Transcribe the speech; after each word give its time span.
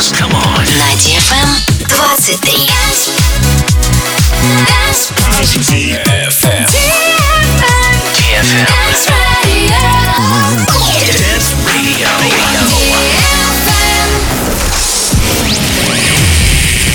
dance. 0.00 0.12
Come 0.12 0.32
on. 0.32 0.64
На 0.78 0.94
DFM 0.96 1.48
23. 1.88 2.70
DFM. 5.60 6.66
DFM. 8.14 8.66
Dance 11.18 11.54
Radio. 11.66 12.08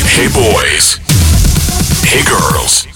Hey 0.10 0.28
boys. 0.30 1.00
Hey 2.04 2.24
girls. 2.24 2.88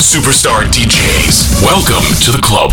Superstar 0.00 0.64
DJs. 0.72 1.62
Welcome 1.62 2.04
to 2.22 2.30
the 2.32 2.40
club. 2.42 2.72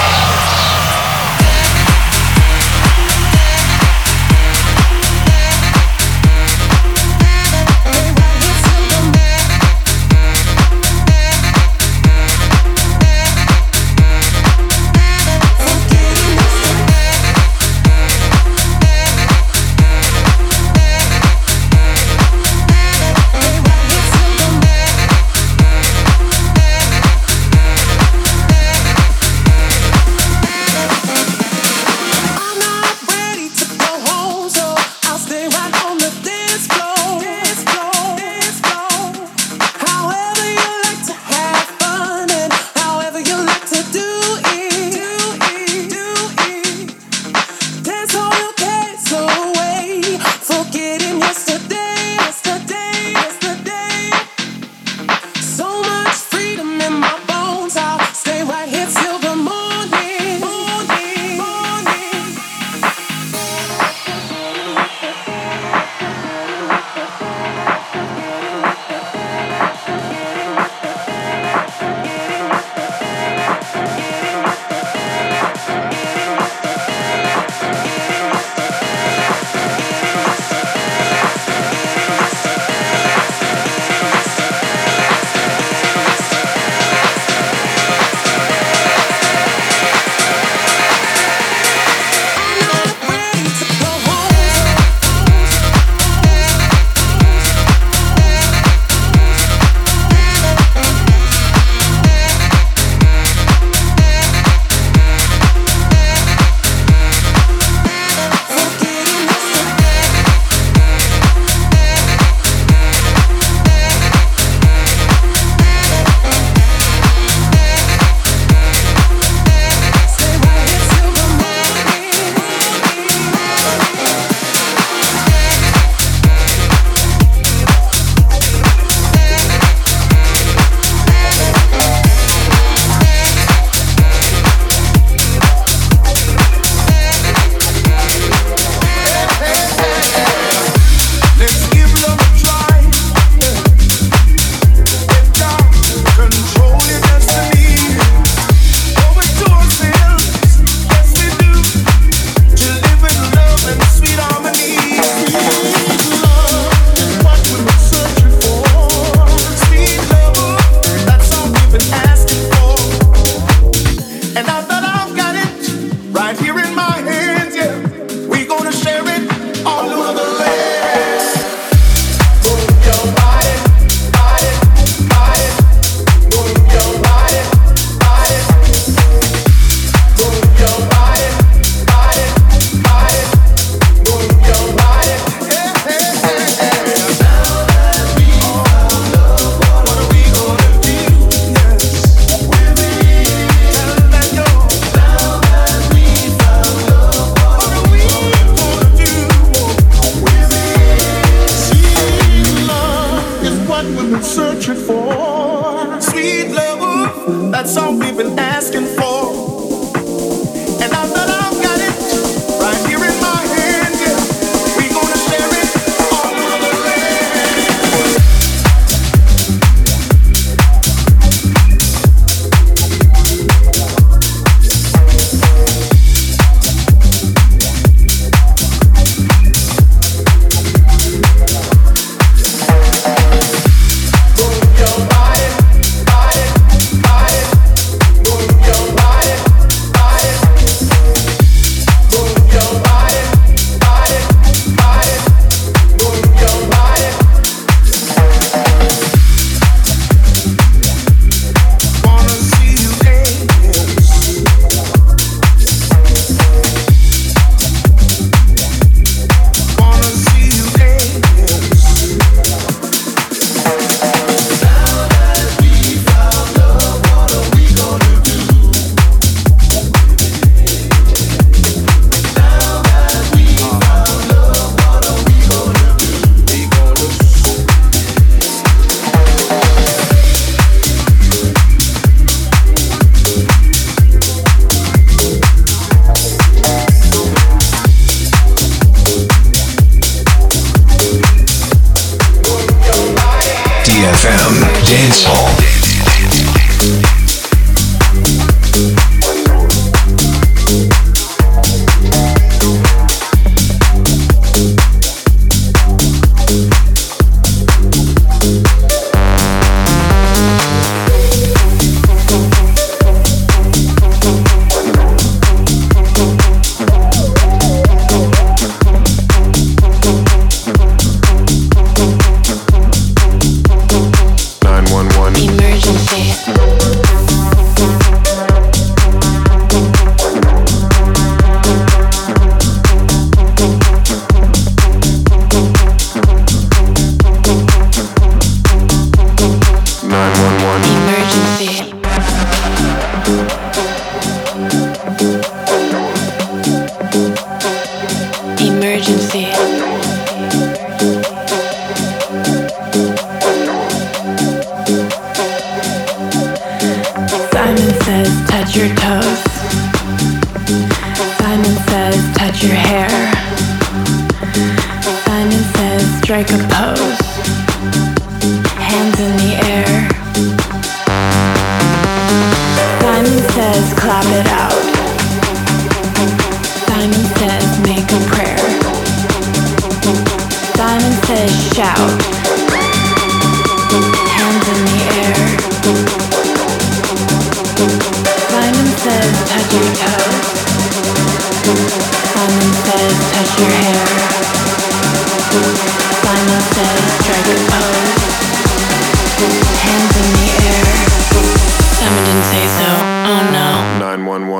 FM 294.23 294.61
Dance 294.85 295.23
Hall. 295.25 295.80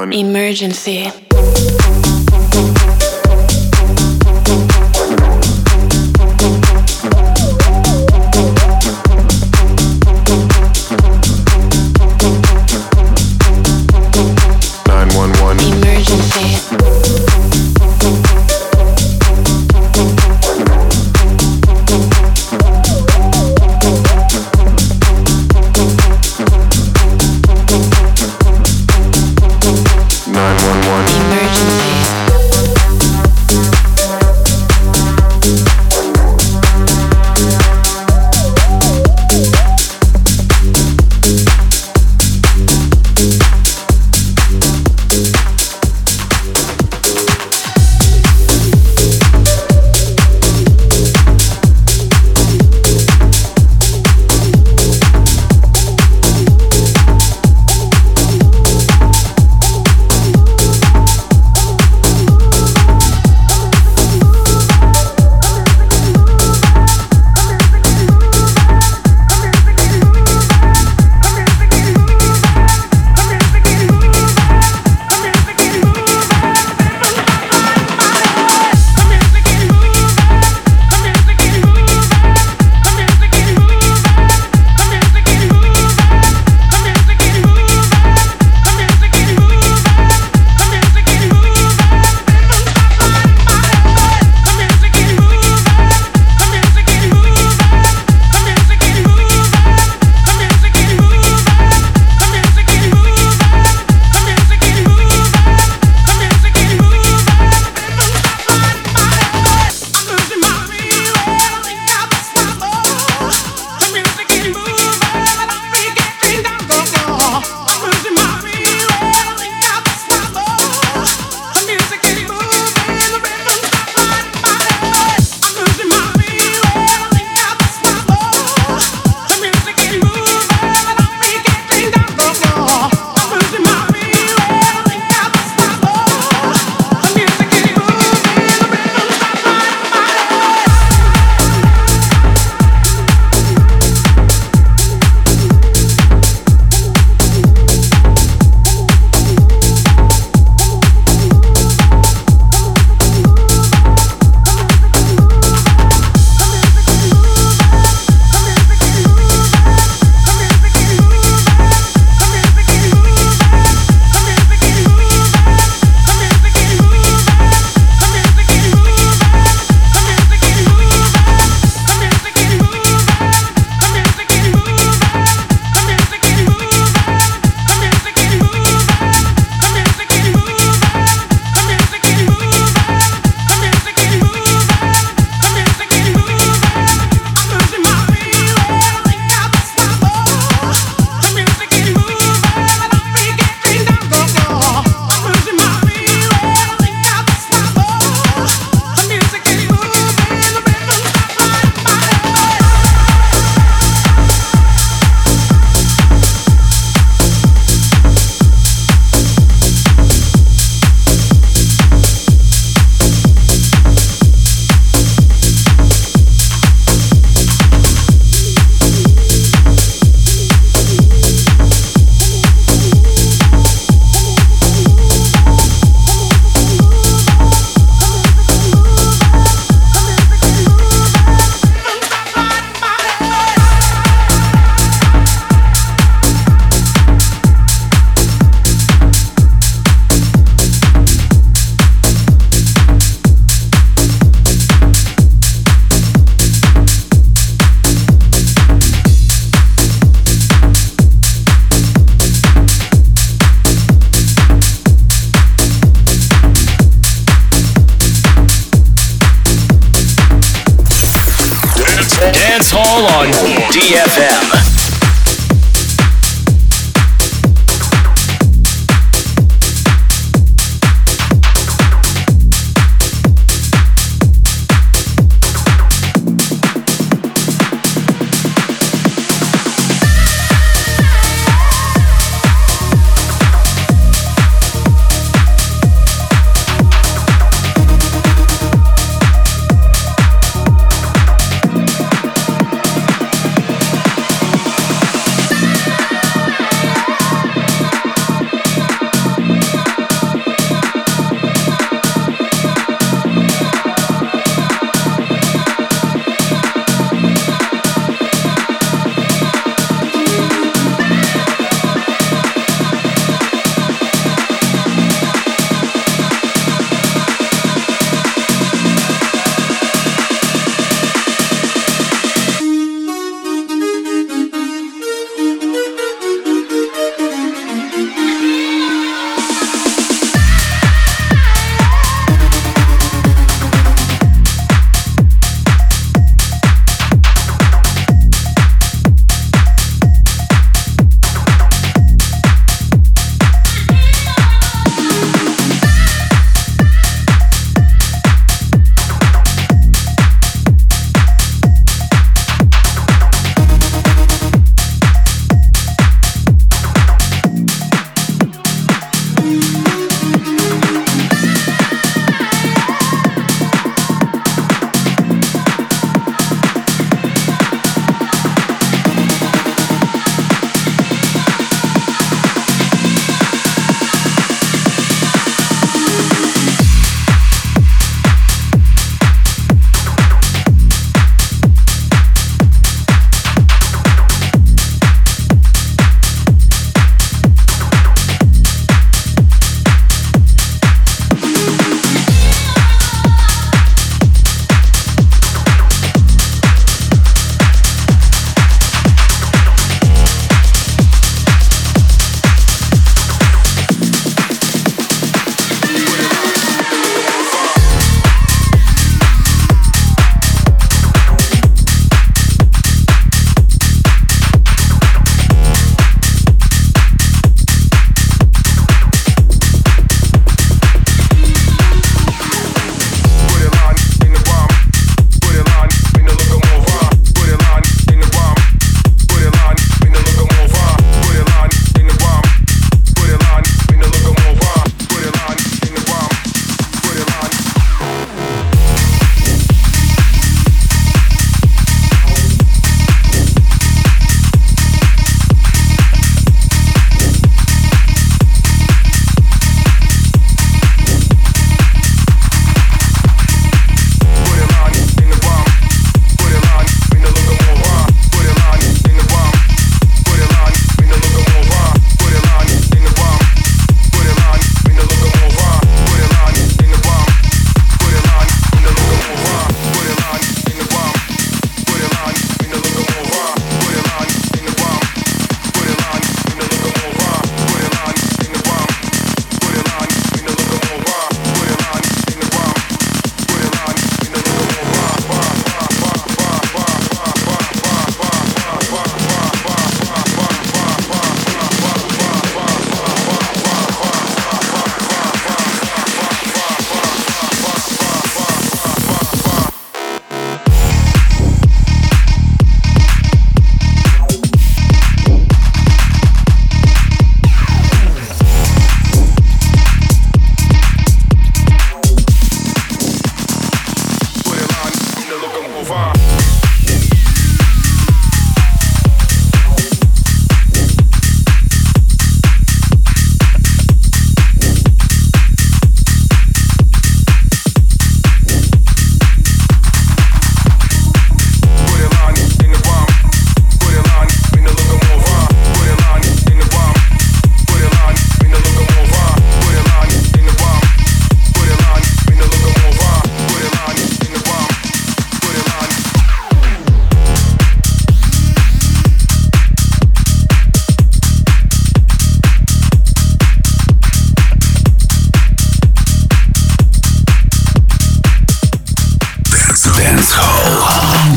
on 0.01 0.13
Emergency. 0.13 1.11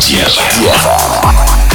Дева. 0.00 1.73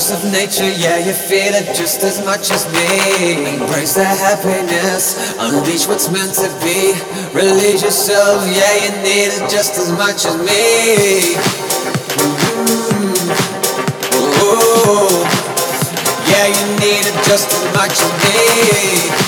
Force 0.00 0.24
of 0.24 0.32
nature, 0.32 0.64
yeah, 0.80 0.96
you 0.96 1.12
feel 1.12 1.52
it 1.52 1.76
just 1.76 2.02
as 2.02 2.24
much 2.24 2.50
as 2.50 2.64
me. 2.72 3.52
Embrace 3.52 3.96
the 3.96 4.04
happiness, 4.04 5.36
unleash 5.38 5.86
what's 5.86 6.10
meant 6.10 6.32
to 6.36 6.48
be. 6.64 6.94
Release 7.38 7.82
yourself, 7.82 8.42
yeah, 8.48 8.76
you 8.80 8.92
need 9.02 9.28
it 9.28 9.50
just 9.50 9.76
as 9.76 9.92
much 9.92 10.24
as 10.24 10.38
me. 10.38 11.36
Mm-hmm. 12.16 12.80
Yeah, 16.32 16.46
you 16.48 16.64
need 16.80 17.04
it 17.04 17.24
just 17.28 17.52
as 17.52 17.64
much 17.76 18.00
as 18.00 18.10
me. 18.24 19.19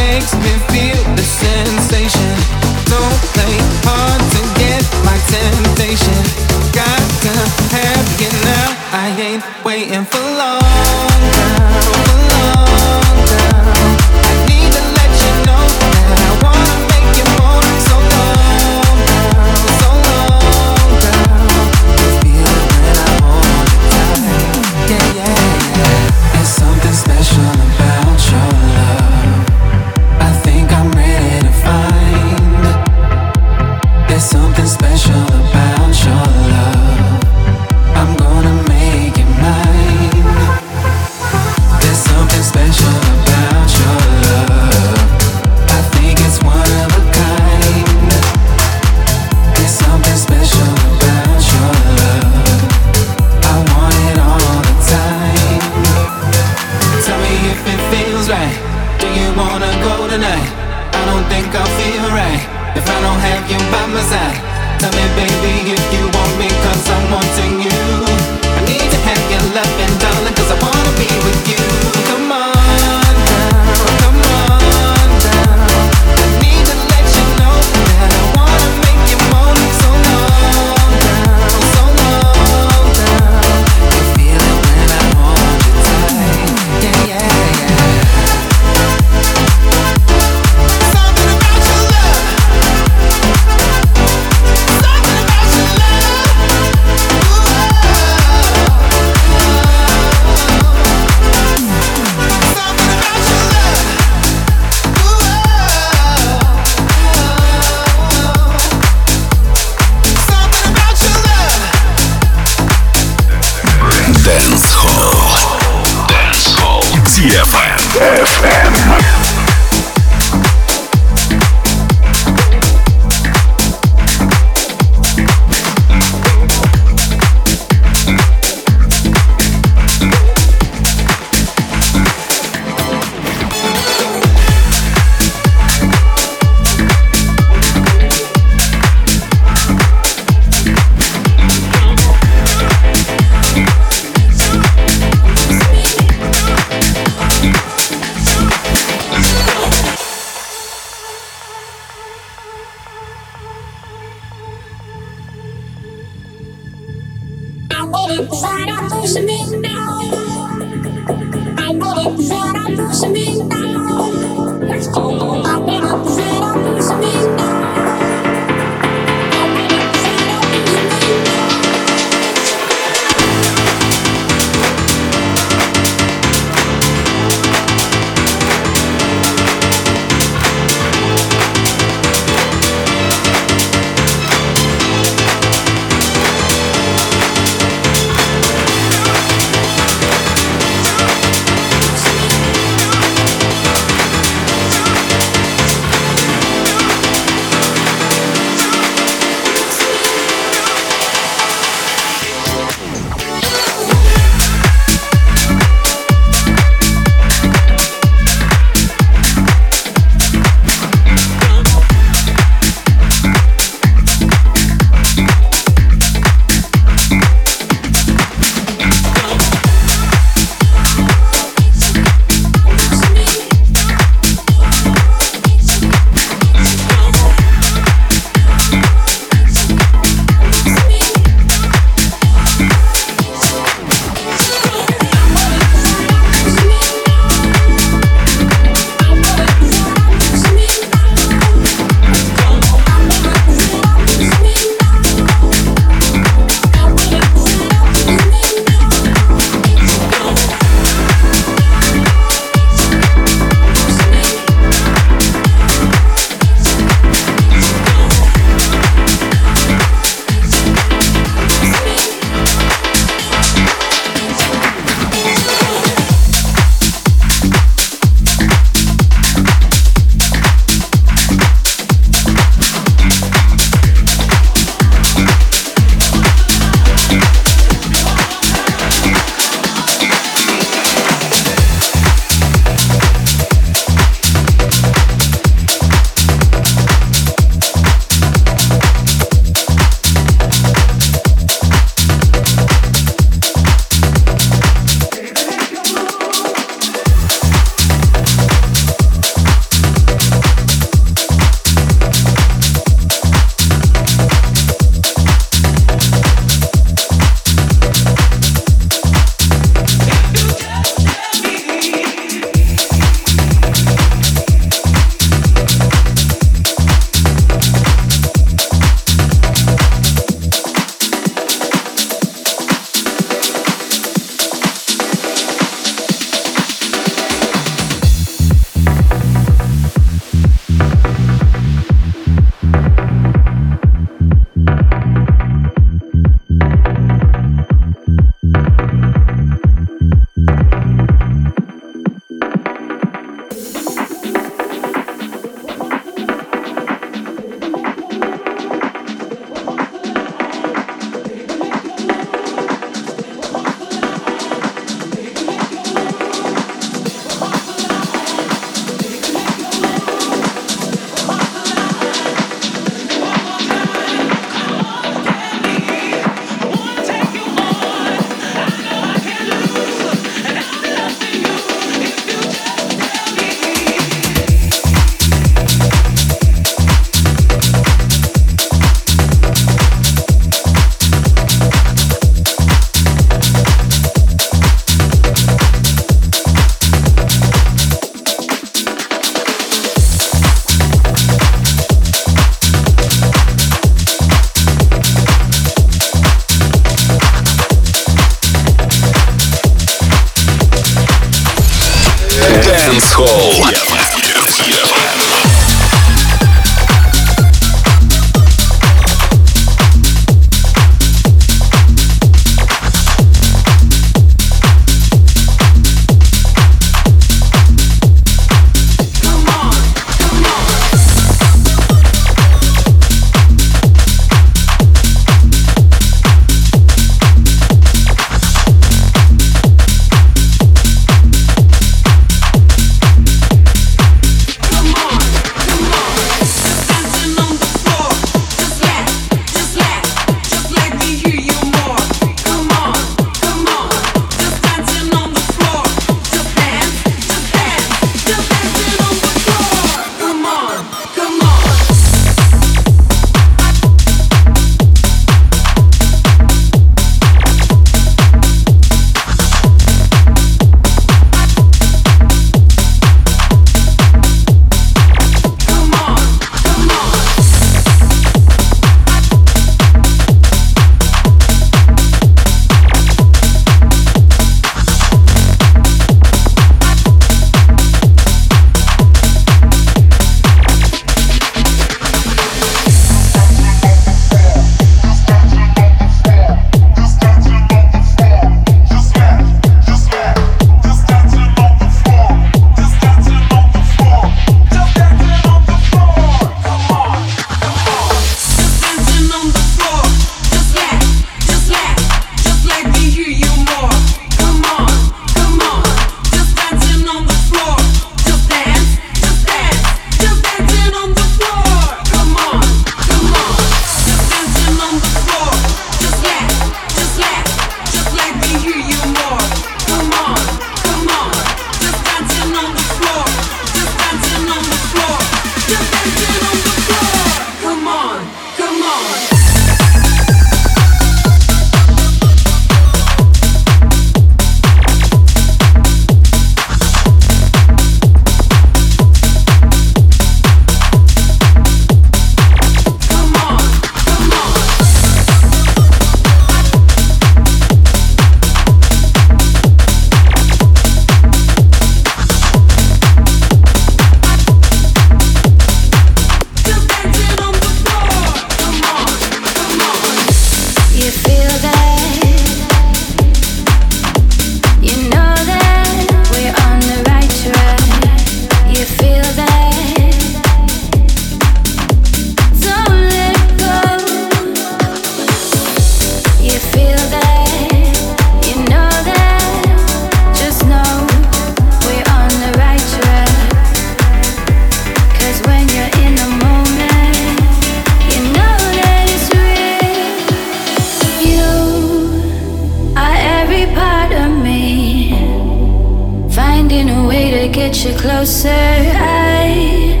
To 597.48 597.54
get 597.54 597.84
you 597.84 597.94
closer. 597.96 598.48
I 598.48 600.00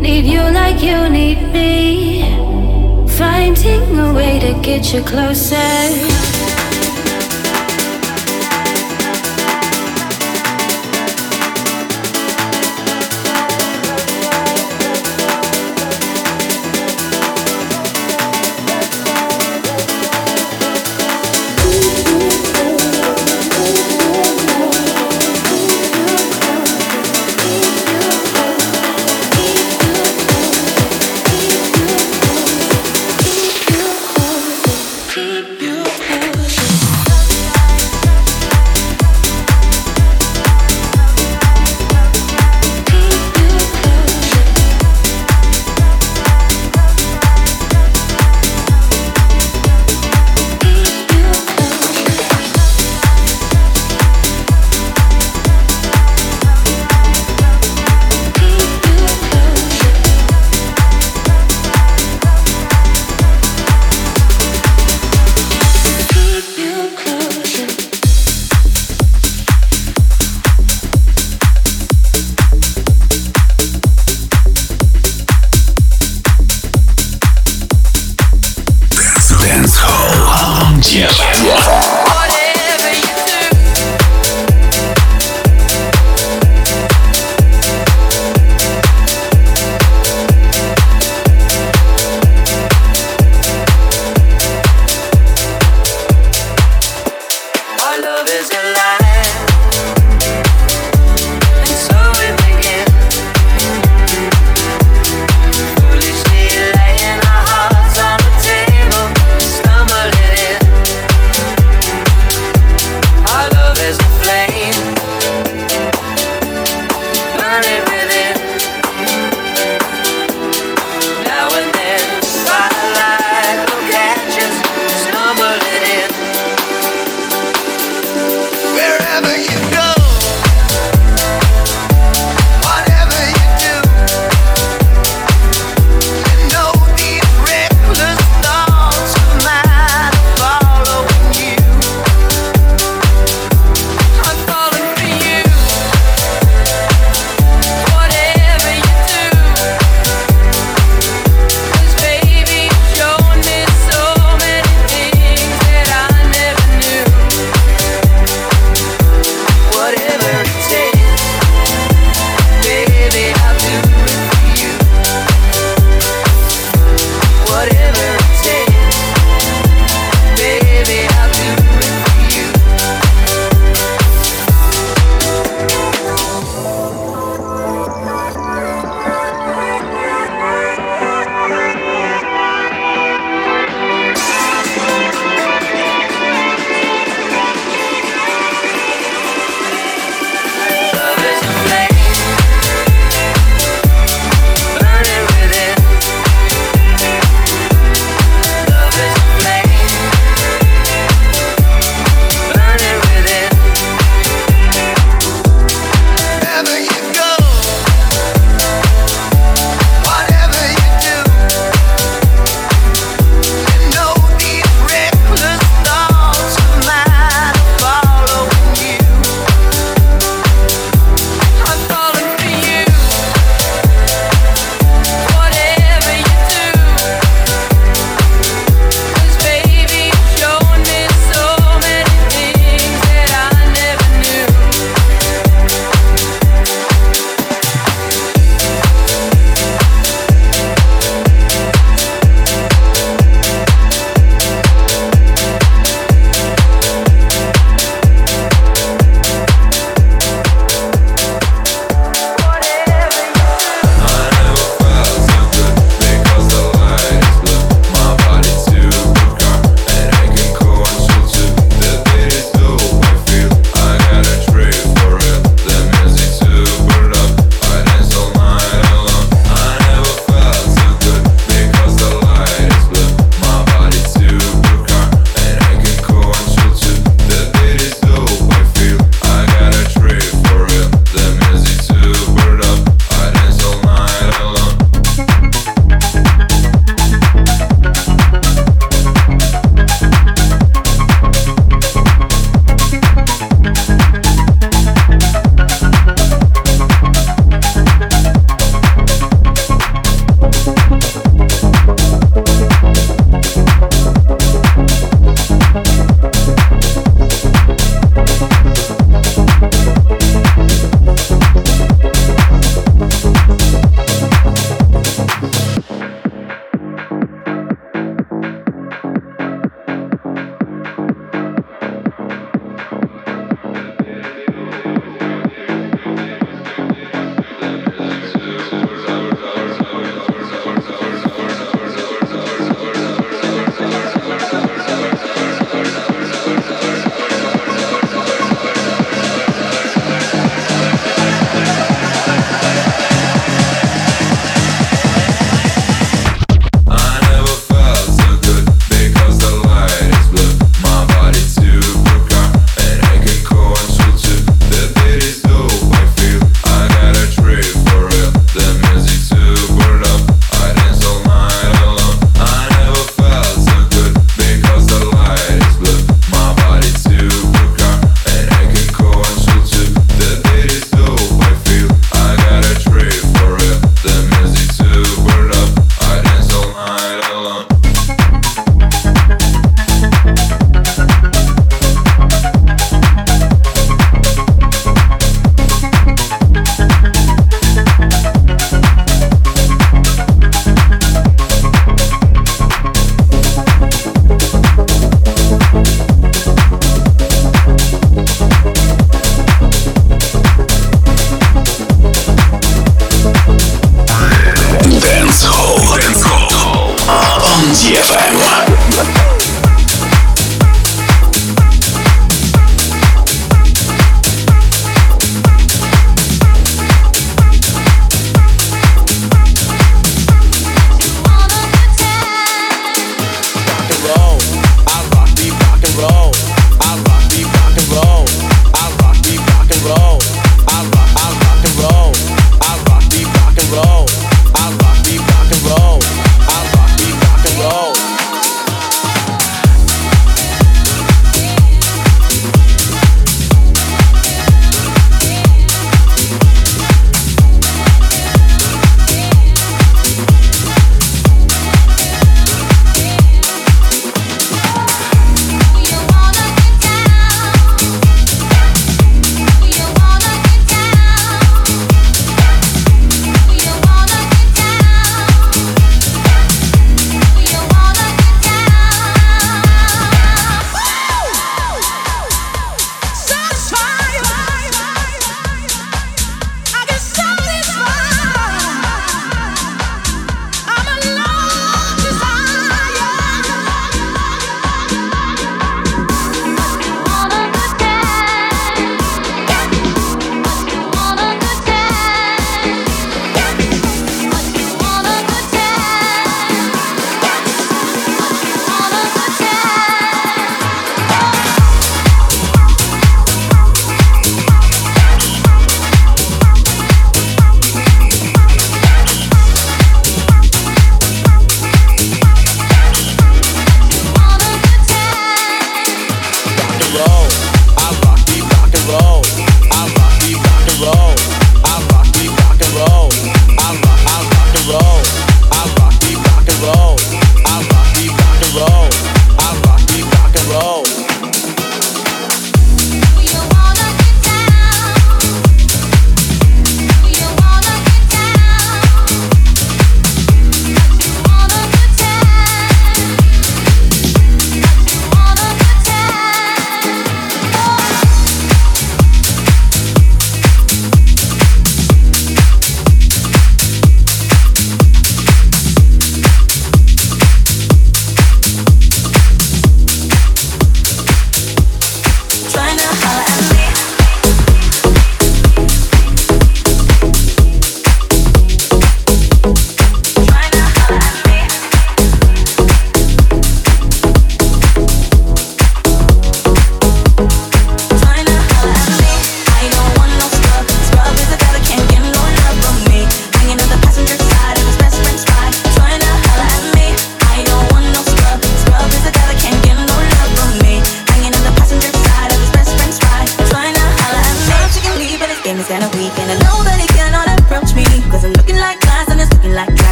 need 0.00 0.26
you 0.26 0.40
like 0.40 0.82
you 0.82 1.08
need 1.08 1.52
me. 1.52 2.22
Finding 3.08 3.98
a 3.98 4.12
way 4.12 4.38
to 4.40 4.60
get 4.60 4.92
you 4.92 5.02
closer. 5.02 6.33